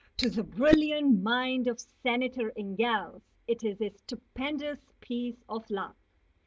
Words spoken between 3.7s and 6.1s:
a stupendous piece of luck.